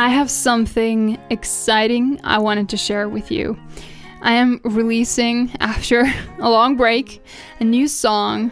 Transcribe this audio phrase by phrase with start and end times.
[0.00, 3.60] I have something exciting I wanted to share with you.
[4.22, 7.22] I am releasing, after a long break,
[7.60, 8.50] a new song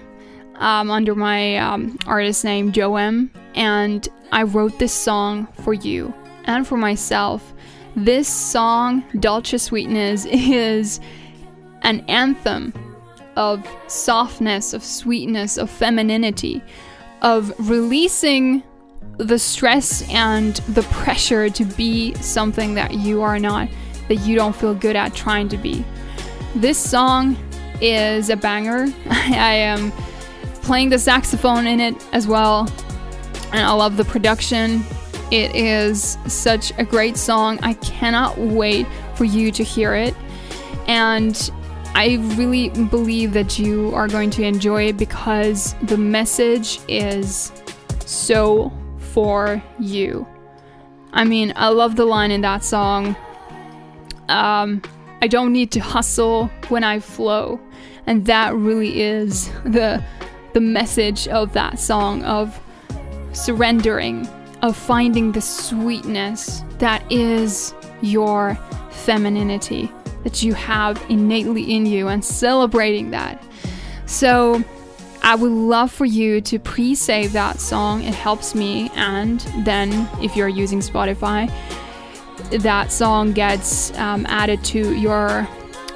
[0.57, 6.13] um, under my um, artist name, Joem, and I wrote this song for you
[6.45, 7.55] and for myself.
[7.97, 11.01] This song, Dolce Sweetness, is
[11.81, 12.75] an anthem
[13.37, 16.63] of softness, of sweetness, of femininity,
[17.23, 18.63] of releasing
[19.19, 23.69] the stress and the pressure to be something that you are not,
[24.09, 25.85] that you don't feel good at trying to be.
[26.55, 27.37] This song
[27.81, 28.87] is a banger.
[29.11, 29.93] I am
[30.63, 32.69] playing the saxophone in it as well,
[33.53, 34.83] and I love the production.
[35.31, 37.59] It is such a great song.
[37.63, 40.15] I cannot wait for you to hear it.
[40.87, 41.51] And
[41.95, 47.53] I really believe that you are going to enjoy it because the message is
[48.07, 48.73] so
[49.19, 50.25] for you.
[51.13, 53.17] I mean, I love the line in that song.
[54.29, 54.81] Um,
[55.21, 57.59] I don't need to hustle when I flow,
[58.07, 60.05] and that really is the
[60.53, 62.61] the message of that song of
[63.33, 64.29] surrendering,
[64.63, 68.57] of finding the sweetness that is your
[68.93, 69.91] femininity
[70.23, 73.43] that you have innately in you and celebrating that.
[74.07, 74.63] So,
[75.29, 78.03] I would love for you to pre save that song.
[78.03, 78.91] It helps me.
[78.95, 81.53] And then, if you're using Spotify,
[82.49, 85.47] that song gets um, added to your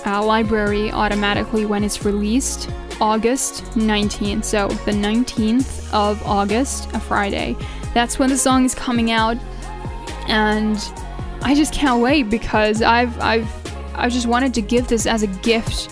[0.05, 2.69] uh, library automatically when it's released
[3.01, 4.45] August 19th.
[4.45, 7.57] So, the 19th of August, a Friday.
[7.95, 9.39] That's when the song is coming out.
[10.29, 10.77] And
[11.41, 13.49] I just can't wait because I've, I've,
[13.95, 15.89] I just wanted to give this as a gift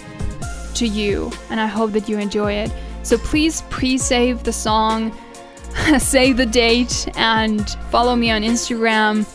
[0.75, 1.33] to you.
[1.49, 2.71] And I hope that you enjoy it.
[3.03, 5.13] So please pre save the song,
[5.99, 9.27] save the date, and follow me on Instagram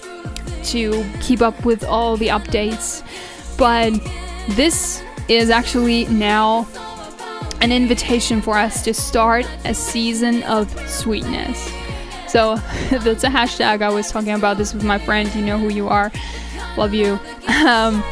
[0.71, 3.03] to keep up with all the updates.
[3.57, 3.93] But
[4.49, 6.67] this is actually now
[7.61, 11.71] an invitation for us to start a season of sweetness.
[12.27, 12.55] So
[12.89, 13.81] that's a hashtag.
[13.81, 15.33] I was talking about this with my friend.
[15.33, 16.11] You know who you are.
[16.77, 17.19] Love you.
[17.47, 18.03] Um,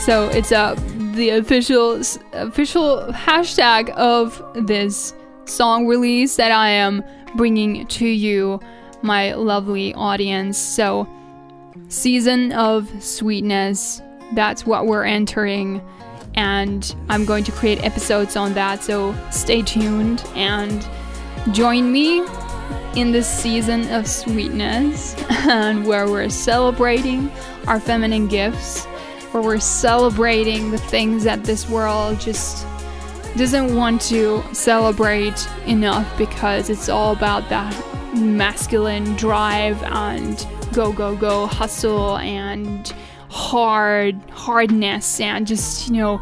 [0.00, 0.74] so it's a
[1.14, 2.00] the official
[2.32, 5.14] official hashtag of this
[5.44, 7.04] song release that I am
[7.36, 8.60] bringing to you,
[9.02, 10.58] my lovely audience.
[10.58, 11.08] So,
[11.88, 14.02] season of sweetness.
[14.34, 15.82] That's what we're entering,
[16.34, 18.82] and I'm going to create episodes on that.
[18.82, 20.88] So stay tuned and
[21.52, 22.24] join me
[22.96, 27.30] in this season of sweetness, and where we're celebrating
[27.66, 28.86] our feminine gifts
[29.32, 32.66] where we're celebrating the things that this world just
[33.36, 37.74] doesn't want to celebrate enough because it's all about that
[38.14, 42.94] masculine drive and go go go hustle and
[43.30, 46.20] hard hardness and just you know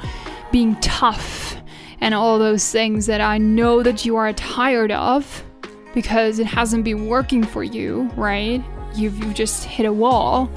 [0.53, 1.57] being tough
[2.01, 5.45] and all those things that I know that you are tired of
[5.95, 8.63] because it hasn't been working for you, right?
[8.95, 10.51] You've, you've just hit a wall.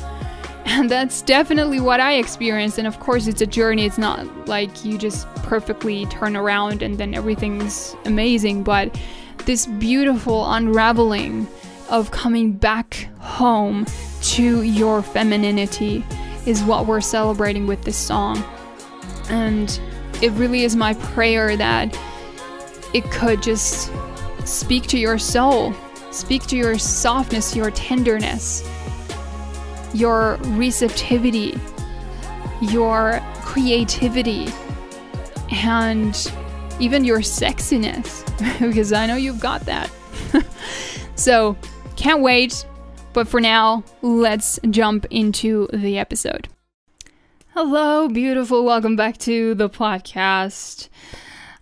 [0.66, 2.78] And that's definitely what I experienced.
[2.78, 3.86] And of course, it's a journey.
[3.86, 8.64] It's not like you just perfectly turn around and then everything's amazing.
[8.64, 9.00] But
[9.46, 11.48] this beautiful unraveling
[11.90, 13.86] of coming back home
[14.22, 16.04] to your femininity
[16.46, 18.44] is what we're celebrating with this song.
[19.30, 19.80] And
[20.22, 21.98] it really is my prayer that
[22.94, 23.92] it could just
[24.46, 25.74] speak to your soul,
[26.12, 28.68] speak to your softness, your tenderness
[29.94, 31.60] your receptivity,
[32.62, 34.48] your creativity,
[35.52, 36.32] and
[36.80, 38.26] even your sexiness,
[38.60, 39.92] because I know you've got that.
[41.16, 41.56] so,
[41.96, 42.66] can't wait.
[43.14, 46.48] But for now, let's jump into the episode.
[47.50, 48.66] Hello, beautiful.
[48.66, 50.90] Welcome back to the podcast.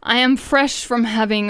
[0.01, 1.49] I am fresh from having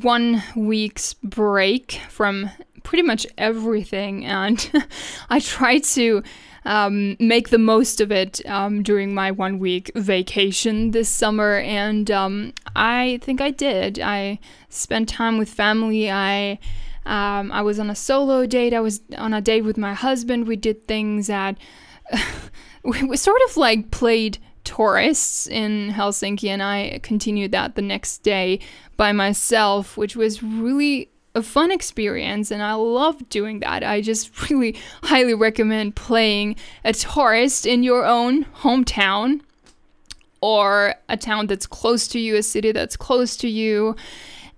[0.00, 2.50] one week's break from
[2.82, 4.70] pretty much everything, and
[5.30, 6.22] I tried to
[6.64, 12.10] um, make the most of it um, during my one week vacation this summer, and
[12.10, 13.98] um, I think I did.
[13.98, 14.38] I
[14.68, 16.10] spent time with family.
[16.10, 16.58] I
[17.06, 18.74] um, I was on a solo date.
[18.74, 20.46] I was on a date with my husband.
[20.46, 21.56] We did things that
[22.82, 28.60] we sort of like played tourists in Helsinki, and I continued that the next day
[28.96, 33.84] by myself, which was really a fun experience and I love doing that.
[33.84, 39.40] I just really highly recommend playing a tourist in your own hometown
[40.40, 43.94] or a town that's close to you, a city that's close to you,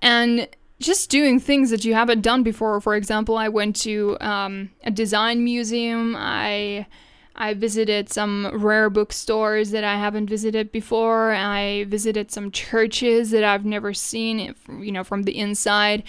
[0.00, 0.48] and
[0.78, 2.80] just doing things that you haven't done before.
[2.80, 6.14] For example, I went to um, a design museum.
[6.16, 6.86] I
[7.34, 11.32] I visited some rare bookstores that I haven't visited before.
[11.32, 16.02] I visited some churches that I've never seen, you know, from the inside.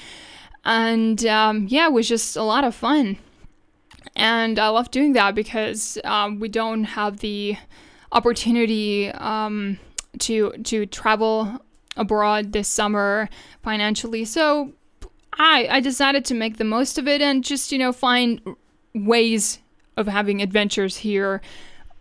[0.65, 3.17] And um, yeah, it was just a lot of fun.
[4.15, 7.57] And I love doing that because um, we don't have the
[8.11, 9.79] opportunity um,
[10.19, 11.59] to to travel
[11.97, 13.29] abroad this summer
[13.63, 14.25] financially.
[14.25, 14.73] So
[15.33, 18.41] I I decided to make the most of it and just you know find
[18.93, 19.59] ways
[19.97, 21.41] of having adventures here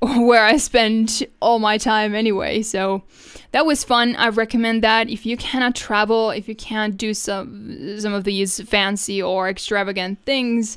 [0.17, 2.63] where I spend all my time anyway.
[2.63, 3.05] So
[3.53, 4.17] that was fun.
[4.17, 8.61] I recommend that if you cannot travel, if you can't do some some of these
[8.63, 10.77] fancy or extravagant things,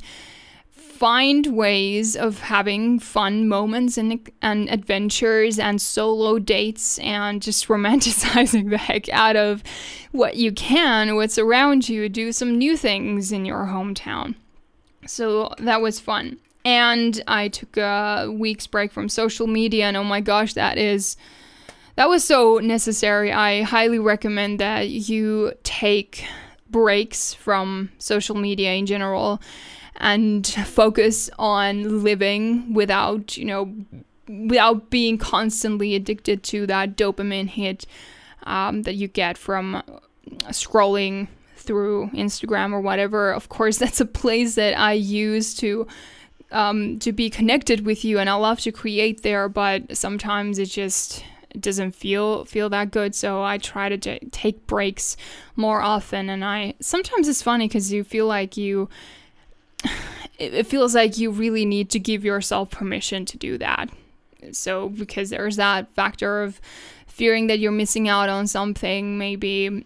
[0.69, 8.69] find ways of having fun moments and and adventures and solo dates and just romanticizing
[8.69, 9.63] the heck out of
[10.11, 14.35] what you can, what's around you, do some new things in your hometown.
[15.07, 20.03] So that was fun and I took a week's break from social media and oh
[20.03, 21.15] my gosh that is
[21.95, 23.31] that was so necessary.
[23.31, 26.25] I highly recommend that you take
[26.69, 29.41] breaks from social media in general
[29.95, 33.73] and focus on living without, you know,
[34.27, 37.85] without being constantly addicted to that dopamine hit
[38.43, 39.81] um, that you get from
[40.49, 43.31] scrolling through Instagram or whatever.
[43.31, 45.87] Of course, that's a place that I use to
[46.55, 50.67] um, to be connected with you, and I love to create there, but sometimes it
[50.67, 51.23] just
[51.59, 53.13] doesn't feel feel that good.
[53.13, 55.17] So I try to t- take breaks
[55.57, 58.89] more often, and I sometimes it's funny because you feel like you.
[60.37, 63.89] It feels like you really need to give yourself permission to do that.
[64.51, 66.59] So, because there's that factor of
[67.07, 69.85] fearing that you're missing out on something, maybe,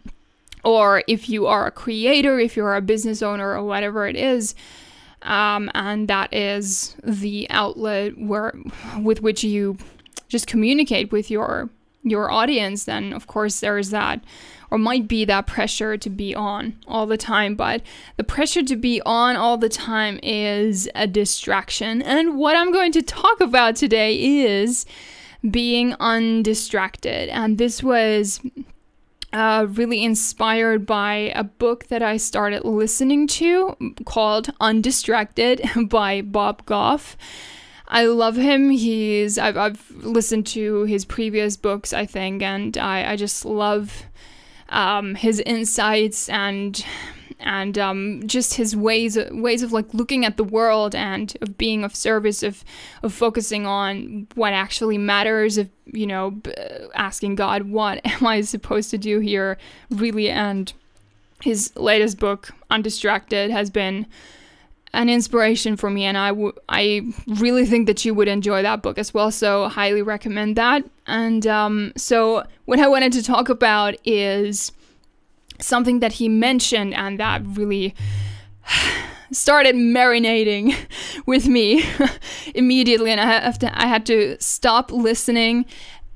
[0.64, 4.56] or if you are a creator, if you're a business owner, or whatever it is,
[5.24, 8.54] um, and that is the outlet where
[9.02, 9.78] with which you
[10.28, 11.70] just communicate with your
[12.04, 14.24] your audience then of course there's that
[14.72, 17.56] or might be that pressure to be on all the time.
[17.56, 17.82] But
[18.18, 22.02] the pressure to be on all the time is a distraction.
[22.02, 24.86] And what i'm going to talk about today is
[25.50, 27.30] being undistracted.
[27.30, 28.42] And this was
[29.32, 36.66] uh, really inspired by a book that I started listening to called Undistracted by Bob
[36.66, 37.16] Goff.
[37.88, 38.70] I love him.
[38.70, 44.06] He's I've, I've listened to his previous books, I think, and I, I just love
[44.70, 46.84] um, his insights and
[47.40, 51.84] and um, just his ways ways of like looking at the world and of being
[51.84, 52.64] of service of
[53.04, 56.40] of focusing on what actually matters of you know
[56.94, 59.58] asking God what am I supposed to do here?
[59.90, 60.72] Really and
[61.42, 64.06] his latest book Undistracted has been
[64.94, 68.82] an inspiration for me and I, w- I really think that you would enjoy that
[68.82, 70.84] book as well so highly recommend that.
[71.06, 74.72] And um, so what i wanted to talk about is
[75.62, 77.96] something that he mentioned and that really
[79.32, 80.76] started marinating
[81.26, 81.84] with me
[82.56, 83.12] immediately.
[83.12, 85.66] And I have to I had to stop listening.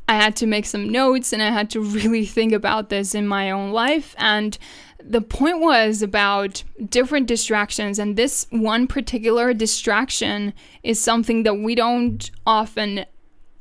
[0.07, 3.28] I had to make some notes and I had to really think about this in
[3.28, 4.16] my own life.
[4.18, 4.57] And
[5.01, 8.00] the point was about different distractions.
[8.00, 13.06] And this one particular distraction is something that we don't often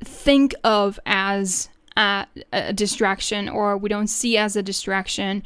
[0.03, 5.43] think of as a, a distraction or we don't see as a distraction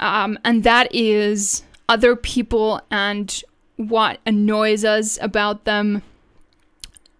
[0.00, 3.42] um, and that is other people and
[3.76, 6.02] what annoys us about them,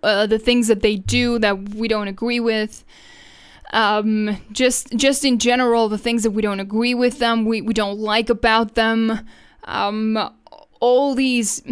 [0.03, 2.85] uh, the things that they do that we don't agree with.
[3.73, 7.73] Um, just just in general, the things that we don't agree with them, we, we
[7.73, 9.21] don't like about them,
[9.65, 10.19] um,
[10.81, 11.63] all these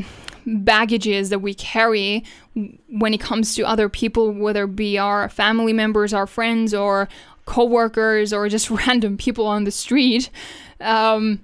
[0.47, 2.25] baggages that we carry
[2.89, 7.09] when it comes to other people, whether it be our family members, our friends, or
[7.49, 10.31] coworkers, or just random people on the street
[10.81, 11.41] um,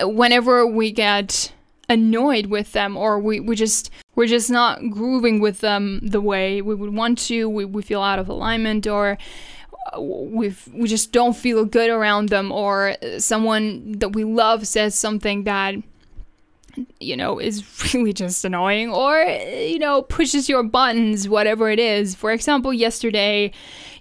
[0.00, 1.52] whenever we get
[1.88, 6.62] annoyed with them or we, we just we're just not grooving with them the way
[6.62, 9.18] we would want to we, we feel out of alignment or
[9.98, 15.44] we we just don't feel good around them or someone that we love says something
[15.44, 15.74] that
[17.00, 17.64] you know is
[17.94, 23.52] really just annoying or you know pushes your buttons whatever it is for example yesterday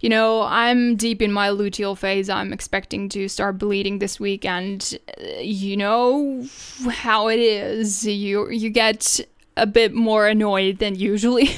[0.03, 2.29] you know, I'm deep in my luteal phase.
[2.29, 6.45] I'm expecting to start bleeding this week, and uh, you know
[6.91, 8.05] how it is.
[8.05, 9.21] You you get
[9.55, 11.51] a bit more annoyed than usually,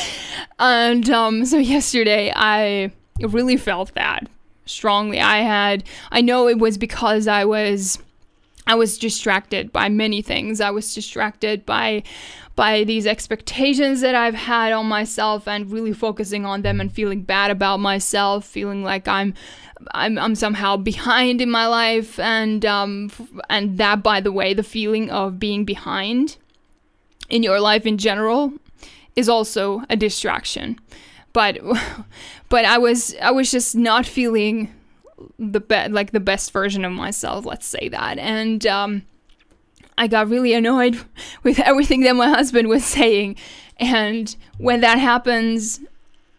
[0.60, 4.28] and um, so yesterday I really felt that
[4.64, 5.18] strongly.
[5.18, 5.82] I had
[6.12, 7.98] I know it was because I was
[8.68, 10.60] I was distracted by many things.
[10.60, 12.02] I was distracted by
[12.54, 17.22] by these expectations that I've had on myself and really focusing on them and feeling
[17.22, 19.32] bad about myself, feeling like I'm
[19.94, 23.10] I'm, I'm somehow behind in my life and um
[23.48, 26.36] and that by the way, the feeling of being behind
[27.30, 28.52] in your life in general
[29.16, 30.78] is also a distraction.
[31.32, 31.58] But
[32.50, 34.74] but I was I was just not feeling
[35.38, 38.18] the be- like the best version of myself, let's say that.
[38.18, 39.02] And um
[39.96, 40.98] I got really annoyed
[41.42, 43.36] with everything that my husband was saying.
[43.78, 45.80] And when that happens,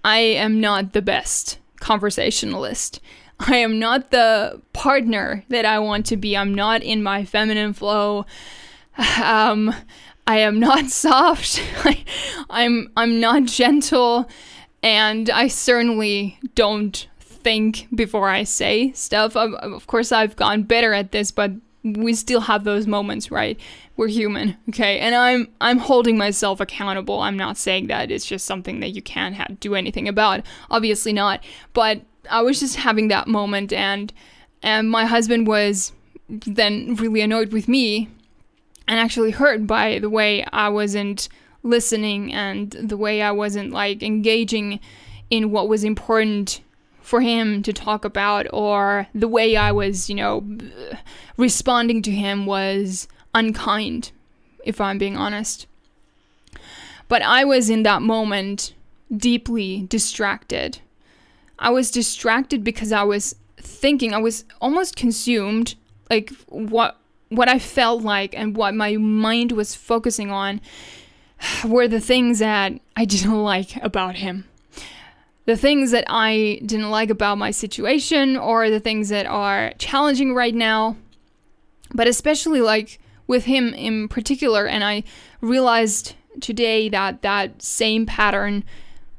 [0.03, 2.99] I am not the best conversationalist.
[3.39, 6.35] I am not the partner that I want to be.
[6.35, 8.25] I'm not in my feminine flow.
[9.23, 9.73] Um,
[10.27, 11.61] I am not soft.
[11.83, 12.03] I,
[12.49, 14.29] I'm I'm not gentle,
[14.83, 17.07] and I certainly don't
[17.49, 19.35] think before I say stuff.
[19.35, 21.51] Of, course, I've gotten better at this, but
[21.83, 23.59] we still have those moments, right?
[23.97, 24.99] We're human, okay?
[24.99, 27.21] And I'm I'm holding myself accountable.
[27.21, 30.45] I'm not saying that it's just something that you can't ha- do anything about.
[30.69, 31.43] Obviously not.
[31.73, 34.13] But I was just having that moment, and
[34.61, 35.91] and my husband was
[36.29, 38.09] then really annoyed with me,
[38.87, 41.29] and actually hurt by the way I wasn't
[41.63, 44.79] listening and the way I wasn't like engaging
[45.31, 46.61] in what was important
[47.09, 50.45] for him to talk about or the way I was, you know,
[51.37, 54.11] responding to him was unkind,
[54.63, 55.65] if I'm being honest.
[57.07, 58.75] But I was in that moment
[59.11, 60.81] deeply distracted.
[61.57, 65.73] I was distracted because I was thinking, I was almost consumed,
[66.11, 66.95] like what
[67.29, 70.61] what I felt like and what my mind was focusing on
[71.65, 74.45] were the things that I didn't like about him
[75.49, 80.35] the things that I didn't like about my situation or the things that are challenging
[80.35, 80.95] right now.
[81.91, 85.03] But especially like with him in particular, and I
[85.41, 88.63] realized today that that same pattern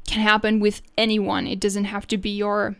[0.06, 1.48] can happen with anyone.
[1.48, 2.76] It doesn't have to be your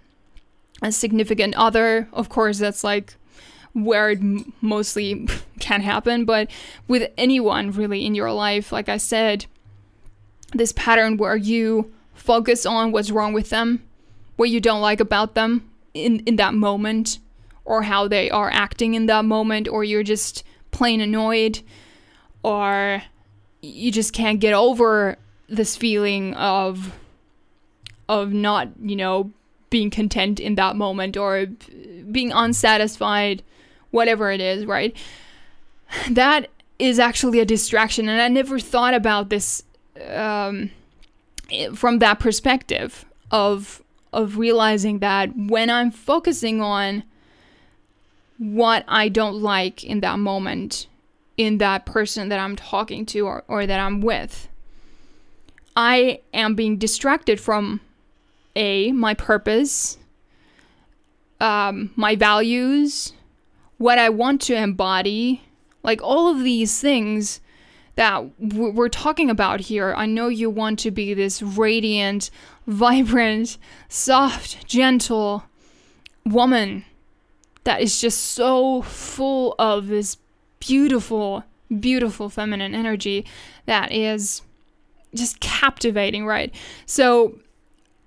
[0.81, 2.09] a significant other.
[2.13, 3.17] Of course, that's like
[3.73, 4.21] where it
[4.61, 5.27] mostly
[5.59, 6.49] can happen, but
[6.87, 9.47] with anyone really in your life, like I said,
[10.53, 13.83] this pattern where you focus on what's wrong with them,
[14.37, 17.19] what you don't like about them in, in that moment,
[17.65, 21.61] or how they are acting in that moment, or you're just plain annoyed,
[22.43, 23.03] or
[23.63, 25.17] you just can't get over
[25.49, 26.93] this feeling of
[28.09, 29.31] of not, you know,
[29.71, 31.47] being content in that moment or
[32.11, 33.43] being unsatisfied,
[33.93, 34.97] whatever it is, right?
[36.11, 39.63] That is actually a distraction, and I never thought about this
[40.13, 40.71] um,
[41.75, 47.05] from that perspective of of realizing that when I'm focusing on
[48.39, 50.87] what I don't like in that moment,
[51.37, 54.49] in that person that I'm talking to or, or that I'm with,
[55.77, 57.81] I am being distracted from
[58.57, 59.99] A, my purpose,
[61.41, 63.13] um, my values,
[63.79, 65.43] what I want to embody,
[65.83, 67.41] like all of these things
[68.01, 69.93] that we're talking about here.
[69.95, 72.31] I know you want to be this radiant,
[72.67, 73.59] vibrant,
[73.91, 75.45] soft, gentle
[76.25, 76.87] woman
[77.65, 80.17] that is just so full of this
[80.61, 81.45] beautiful,
[81.79, 83.27] beautiful feminine energy
[83.67, 84.41] that is
[85.15, 86.55] just captivating, right?
[86.87, 87.39] So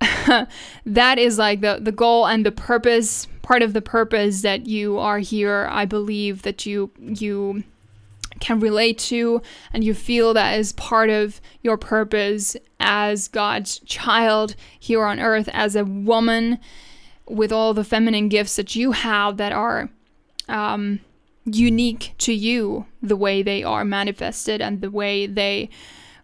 [0.86, 4.98] that is like the the goal and the purpose, part of the purpose that you
[4.98, 5.68] are here.
[5.70, 7.62] I believe that you you
[8.44, 9.40] can relate to
[9.72, 15.48] and you feel that is part of your purpose as God's child here on earth,
[15.52, 16.58] as a woman
[17.26, 19.88] with all the feminine gifts that you have that are
[20.46, 21.00] um,
[21.46, 25.70] unique to you, the way they are manifested and the way they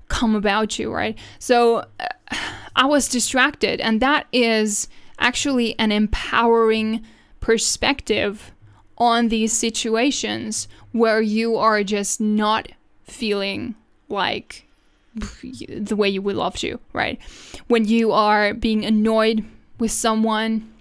[0.09, 1.19] come about you, right?
[1.39, 2.37] So uh,
[2.77, 7.03] I was distracted, and that is actually an empowering
[7.41, 8.53] perspective
[9.00, 12.71] on these situations where you are just not
[13.04, 13.75] feeling
[14.09, 14.66] like
[15.14, 17.19] the way you would love to, right?
[17.66, 19.45] When you are being annoyed
[19.78, 20.73] with someone,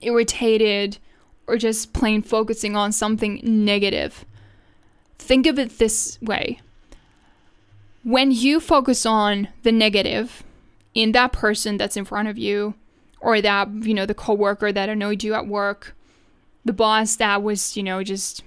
[0.00, 0.98] irritated,
[1.46, 4.24] or just plain focusing on something negative.
[5.18, 6.60] Think of it this way.
[8.02, 10.42] When you focus on the negative
[10.94, 12.74] in that person that's in front of you,
[13.20, 15.94] or that, you know, the coworker that annoyed you at work,
[16.64, 18.42] the boss that was, you know, just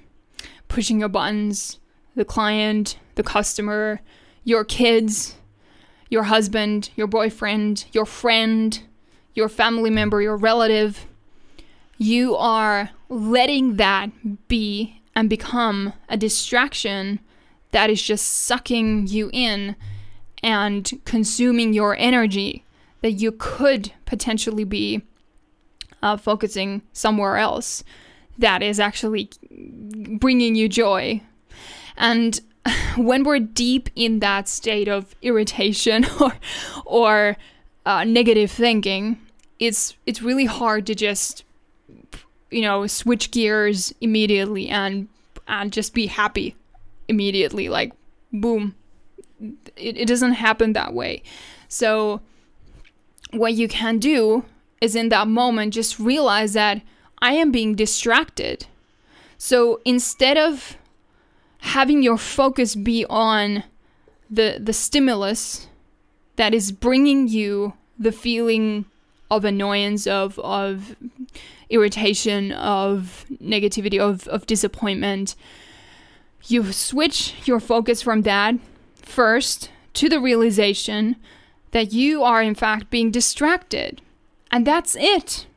[0.67, 1.79] pushing your buttons,
[2.15, 4.01] the client, the customer,
[4.43, 5.35] your kids,
[6.09, 8.83] your husband, your boyfriend, your friend,
[9.33, 11.05] your family member, your relative.
[11.97, 17.19] You are letting that be and become a distraction
[17.71, 19.75] that is just sucking you in
[20.43, 22.65] and consuming your energy
[23.01, 25.01] that you could potentially be
[26.01, 27.83] uh, focusing somewhere else
[28.37, 29.29] that is actually
[30.19, 31.21] bringing you joy.
[31.97, 32.39] And
[32.97, 36.33] when we're deep in that state of irritation or
[36.85, 37.37] or
[37.85, 39.19] uh, negative thinking,
[39.59, 41.43] it's it's really hard to just
[42.49, 45.07] you know switch gears immediately and
[45.47, 46.55] and just be happy
[47.07, 47.93] immediately like
[48.33, 48.75] boom
[49.77, 51.23] it, it doesn't happen that way
[51.67, 52.21] so
[53.31, 54.43] what you can do
[54.81, 56.81] is in that moment just realize that
[57.21, 58.65] i am being distracted.
[59.37, 60.77] So instead of
[61.59, 63.63] having your focus be on
[64.29, 65.67] the the stimulus
[66.35, 68.85] that is bringing you the feeling
[69.29, 70.95] of annoyance of of
[71.69, 75.35] irritation of negativity of of disappointment
[76.45, 78.55] you switch your focus from that
[78.95, 81.15] first to the realization
[81.71, 84.01] that you are in fact being distracted
[84.51, 85.47] and that's it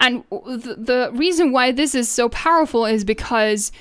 [0.00, 3.72] and the, the reason why this is so powerful is because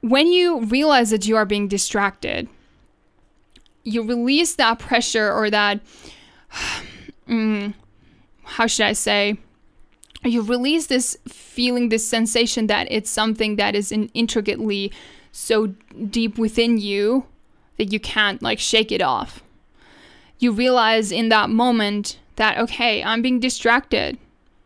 [0.00, 2.48] when you realize that you are being distracted,
[3.84, 5.80] you release that pressure or that,
[7.28, 7.74] mm,
[8.44, 9.38] how should I say,
[10.24, 14.92] you release this feeling, this sensation that it's something that is in intricately
[15.32, 15.68] so
[16.10, 17.24] deep within you
[17.78, 19.42] that you can't like shake it off.
[20.38, 24.18] You realize in that moment that, okay, I'm being distracted,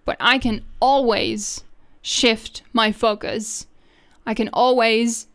[0.06, 1.64] but I can always
[2.00, 3.66] shift my focus
[4.26, 5.26] I can always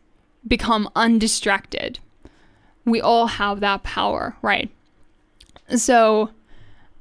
[0.46, 1.98] become undistracted.
[2.84, 4.70] We all have that power, right?
[5.76, 6.30] So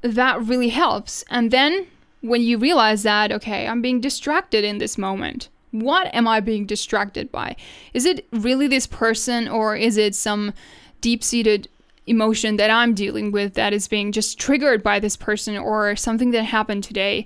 [0.01, 1.23] that really helps.
[1.29, 1.87] And then
[2.21, 5.49] when you realize that, okay, I'm being distracted in this moment.
[5.71, 7.55] What am I being distracted by?
[7.93, 10.53] Is it really this person or is it some
[11.01, 11.69] deep seated
[12.09, 16.31] emotion that I'm dealing with that is being just triggered by this person or something
[16.31, 17.25] that happened today?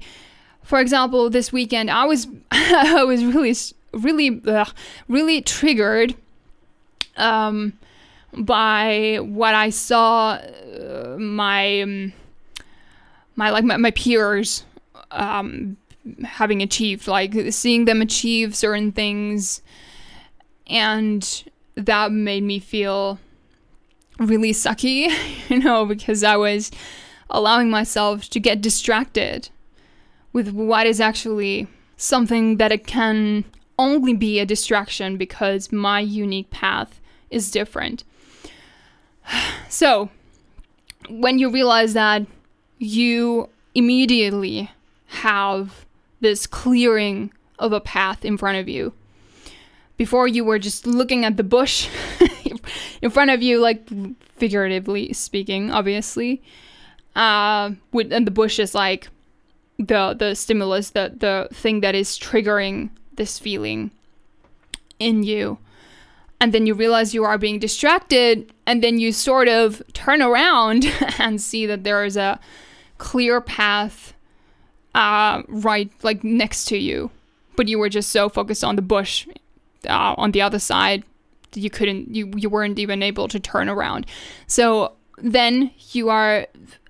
[0.64, 3.56] For example, this weekend I was I was really
[3.94, 4.74] really, ugh,
[5.08, 6.16] really triggered
[7.18, 7.74] um,
[8.34, 12.14] by what I saw uh, my um,
[13.36, 14.64] my like my, my peers
[15.12, 15.78] um,
[16.24, 19.62] having achieved, like seeing them achieve certain things,
[20.68, 21.44] and
[21.76, 23.20] that made me feel
[24.20, 25.12] really sucky,
[25.50, 26.72] you know, because I was
[27.30, 29.50] allowing myself to get distracted
[30.32, 33.46] with what is actually something that it can
[33.78, 37.00] only be a distraction because my unique path
[37.30, 38.04] is different.
[39.70, 40.10] So,
[41.10, 42.28] when you realize that
[42.78, 44.70] you immediately
[45.08, 45.86] have
[46.22, 48.94] this clearing of a path in front of you,
[49.98, 51.90] before you were just looking at the bush
[53.02, 53.90] in front of you, like
[54.36, 56.42] figuratively speaking, obviously.
[57.16, 59.08] Uh, with, and the bush is like
[59.78, 63.92] the the stimulus, the the thing that is triggering this feeling
[65.00, 65.58] in you.
[66.40, 70.86] And then you realize you are being distracted, and then you sort of turn around
[71.20, 72.40] and see that there is a
[72.98, 74.14] clear path
[74.94, 77.12] uh, right like next to you.
[77.56, 79.28] But you were just so focused on the bush
[79.88, 81.04] uh, on the other side
[81.56, 84.06] you couldn't, you, you weren't even able to turn around.
[84.48, 86.48] So then you are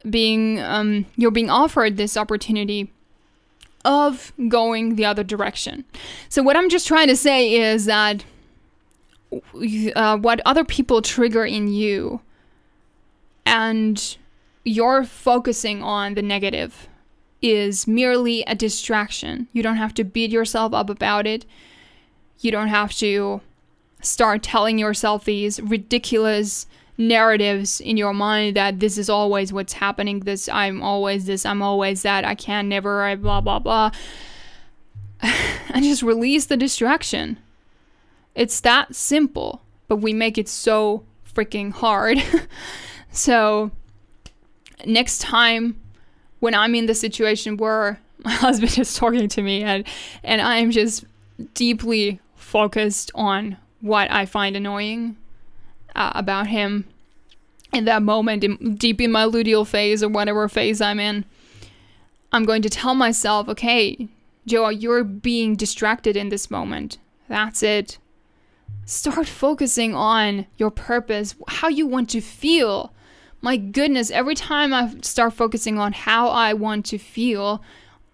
[0.10, 2.92] being, um, you're being offered this opportunity
[3.86, 5.84] of going the other direction.
[6.30, 8.24] So, what I'm just trying to say is that
[9.96, 12.22] uh, what other people trigger in you
[13.46, 14.18] and
[14.64, 16.88] you're focusing on the negative
[17.42, 19.48] is merely a distraction.
[19.52, 21.46] You don't have to beat yourself up about it.
[22.40, 23.42] You don't have to
[24.04, 30.20] start telling yourself these ridiculous narratives in your mind that this is always what's happening
[30.20, 33.90] this i'm always this i'm always that i can never i blah blah blah.
[35.76, 37.40] And just release the distraction.
[38.36, 41.04] It's that simple but we make it so
[41.36, 42.22] freaking hard.
[43.14, 43.70] So
[44.86, 45.80] next time
[46.40, 49.86] when i'm in the situation where my husband is talking to me and
[50.24, 51.06] and i'm just
[51.54, 55.16] deeply focused on what i find annoying
[55.96, 56.86] uh, about him
[57.74, 61.26] in that moment, in, deep in my luteal phase or whatever phase I'm in,
[62.32, 64.08] I'm going to tell myself, okay,
[64.46, 67.00] Joa, you're being distracted in this moment.
[67.28, 67.98] That's it.
[68.86, 72.94] Start focusing on your purpose, how you want to feel.
[73.42, 77.64] My goodness, every time I start focusing on how I want to feel,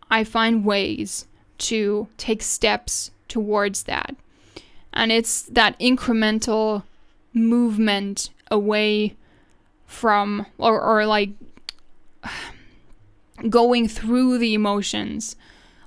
[0.10, 1.26] I find ways
[1.60, 4.16] to take steps towards that.
[4.94, 6.84] And it's that incremental
[7.34, 9.16] movement away
[9.86, 11.30] from, or, or like
[13.50, 15.36] going through the emotions.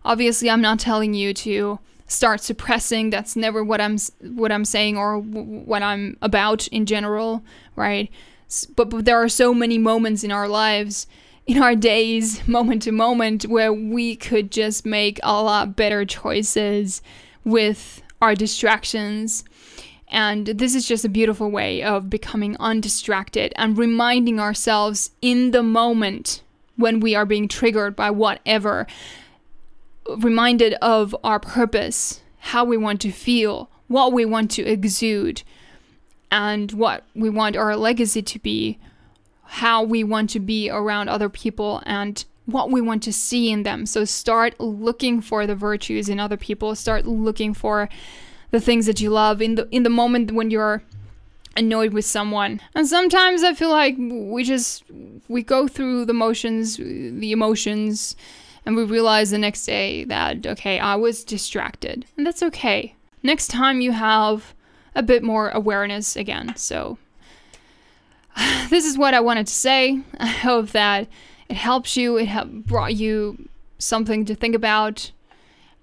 [0.05, 1.79] Obviously, I'm not telling you to
[2.13, 3.11] start suppressing.
[3.11, 7.43] That's never what I'm what I'm saying or w- what I'm about in general,
[7.75, 8.11] right?
[8.77, 11.07] But, but there are so many moments in our lives,
[11.47, 17.03] in our days, moment to moment, where we could just make a lot better choices
[17.45, 19.45] with our distractions.
[20.09, 25.63] And this is just a beautiful way of becoming undistracted and reminding ourselves in the
[25.63, 26.43] moment
[26.77, 28.87] when we are being triggered by whatever
[30.19, 35.43] reminded of our purpose, how we want to feel, what we want to exude,
[36.31, 38.79] and what we want our legacy to be,
[39.45, 43.63] how we want to be around other people, and what we want to see in
[43.63, 43.87] them.
[43.87, 47.89] So start looking for the virtues in other people, start looking for
[48.51, 50.83] the things that you love in the in the moment when you're
[51.57, 52.61] annoyed with someone.
[52.75, 54.85] And sometimes I feel like we just
[55.29, 58.17] we go through the motions, the emotions
[58.65, 62.07] and we realize the next day that, okay, I was distracted.
[62.17, 62.95] And that's okay.
[63.23, 64.55] Next time you have
[64.95, 66.55] a bit more awareness again.
[66.57, 66.99] So,
[68.71, 70.01] this is what I wanted to say.
[70.19, 71.09] I hope that
[71.53, 75.13] it helps you, it brought you something to think about,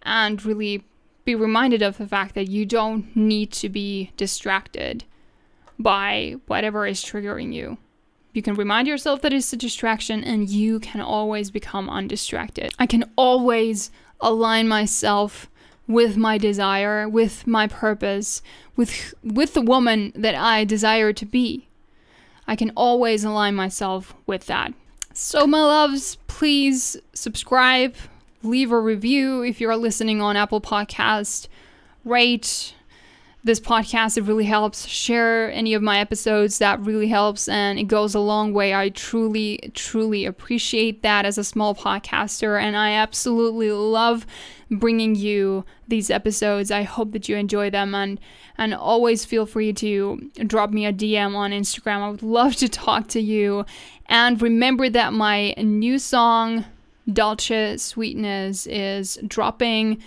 [0.01, 0.83] and really
[1.25, 5.03] be reminded of the fact that you don't need to be distracted
[5.77, 7.77] by whatever is triggering you.
[8.33, 12.71] You can remind yourself that it's a distraction and you can always become undistracted.
[12.79, 15.51] I can always align myself
[15.87, 18.41] with my desire, with my purpose,
[18.75, 21.67] with with the woman that I desire to be.
[22.47, 24.73] I can always align myself with that.
[25.13, 27.95] So my loves, please subscribe,
[28.43, 31.47] leave a review if you're listening on Apple Podcast,
[32.05, 32.73] rate,
[33.43, 34.17] this podcast.
[34.17, 34.85] It really helps.
[34.85, 36.57] Share any of my episodes.
[36.57, 38.73] That really helps and it goes a long way.
[38.73, 42.61] I truly, truly appreciate that as a small podcaster.
[42.61, 44.25] And I absolutely love
[44.71, 46.69] bringing you these episodes.
[46.69, 48.19] I hope that you enjoy them and
[48.57, 52.01] and always feel free to drop me a DM on Instagram.
[52.01, 53.65] I would love to talk to you.
[54.07, 56.65] And remember that my new song
[57.11, 60.01] Dolce Sweetness is dropping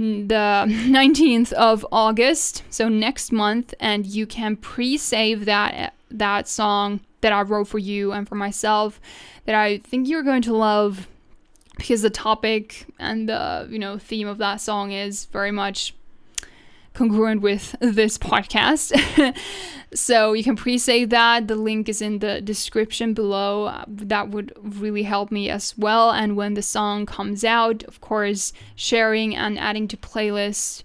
[0.00, 7.32] the 19th of August, so next month, and you can pre-save that that song that
[7.32, 9.00] I wrote for you and for myself
[9.44, 11.06] that I think you're going to love
[11.76, 15.94] because the topic and the you know theme of that song is very much
[17.00, 18.92] congruent with this podcast.
[19.94, 21.48] so you can pre-save that.
[21.48, 23.82] The link is in the description below.
[23.88, 26.10] That would really help me as well.
[26.10, 30.82] And when the song comes out, of course, sharing and adding to playlists,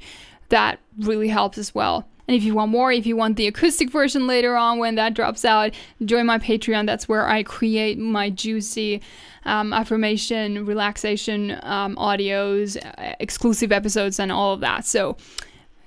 [0.48, 2.08] that really helps as well.
[2.30, 5.16] And if you want more, if you want the acoustic version later on when that
[5.16, 5.74] drops out,
[6.06, 6.86] join my Patreon.
[6.86, 9.02] That's where I create my juicy
[9.44, 14.86] um, affirmation, relaxation um, audios, uh, exclusive episodes, and all of that.
[14.86, 15.18] So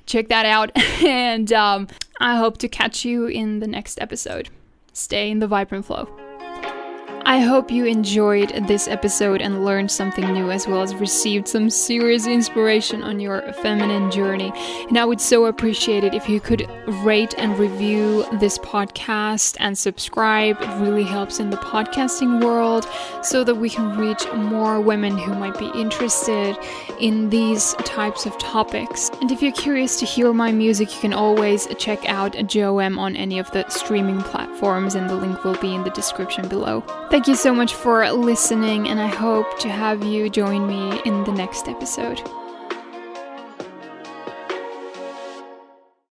[0.08, 0.70] check that out.
[1.04, 1.86] and um,
[2.20, 4.48] I hope to catch you in the next episode.
[4.92, 6.08] Stay in the vibrant flow.
[7.28, 11.68] I hope you enjoyed this episode and learned something new as well as received some
[11.68, 14.50] serious inspiration on your feminine journey.
[14.88, 16.66] And I would so appreciate it if you could
[17.04, 20.56] rate and review this podcast and subscribe.
[20.62, 22.88] It really helps in the podcasting world
[23.22, 26.56] so that we can reach more women who might be interested
[26.98, 29.10] in these types of topics.
[29.20, 33.16] And if you're curious to hear my music, you can always check out JOM on
[33.16, 36.82] any of the streaming platforms, and the link will be in the description below.
[37.18, 41.24] Thank you so much for listening, and I hope to have you join me in
[41.24, 42.22] the next episode.